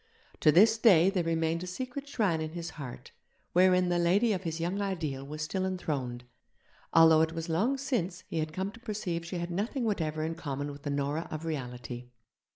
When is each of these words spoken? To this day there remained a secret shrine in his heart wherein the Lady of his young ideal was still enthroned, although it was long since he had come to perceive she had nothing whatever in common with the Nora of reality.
To 0.39 0.51
this 0.51 0.79
day 0.79 1.11
there 1.11 1.23
remained 1.23 1.61
a 1.61 1.67
secret 1.67 2.07
shrine 2.07 2.41
in 2.41 2.53
his 2.53 2.71
heart 2.71 3.11
wherein 3.53 3.89
the 3.89 3.99
Lady 3.99 4.33
of 4.33 4.41
his 4.41 4.59
young 4.59 4.81
ideal 4.81 5.23
was 5.23 5.43
still 5.43 5.63
enthroned, 5.63 6.23
although 6.91 7.21
it 7.21 7.33
was 7.33 7.49
long 7.49 7.77
since 7.77 8.23
he 8.27 8.39
had 8.39 8.51
come 8.51 8.71
to 8.71 8.79
perceive 8.79 9.23
she 9.23 9.37
had 9.37 9.51
nothing 9.51 9.83
whatever 9.83 10.23
in 10.23 10.33
common 10.33 10.71
with 10.71 10.81
the 10.81 10.89
Nora 10.89 11.27
of 11.29 11.45
reality. 11.45 12.09